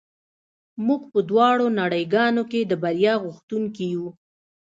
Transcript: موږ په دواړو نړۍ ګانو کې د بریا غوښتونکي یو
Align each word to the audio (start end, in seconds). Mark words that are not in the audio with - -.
موږ 0.85 1.01
په 1.11 1.19
دواړو 1.29 1.67
نړۍ 1.79 2.03
ګانو 2.13 2.43
کې 2.51 2.61
د 2.65 2.73
بریا 2.83 3.13
غوښتونکي 3.23 3.85
یو 3.95 4.07